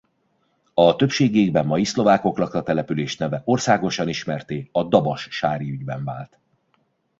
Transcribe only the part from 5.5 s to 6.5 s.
ügyben vált.